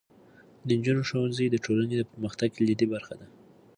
د 0.65 0.67
نجونو 0.79 1.01
ښوونځی 1.09 1.45
د 1.49 1.55
ټولنې 1.65 1.95
د 1.97 2.03
پرمختګ 2.11 2.49
کلیدي 2.57 2.85
برخه 2.93 3.13
ده. 3.19 3.27